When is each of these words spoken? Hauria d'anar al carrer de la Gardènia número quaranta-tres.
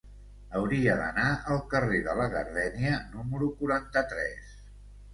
Hauria 0.59 0.95
d'anar 1.01 1.25
al 1.57 1.61
carrer 1.75 2.01
de 2.09 2.17
la 2.23 2.27
Gardènia 2.39 2.97
número 3.15 3.55
quaranta-tres. 3.63 4.61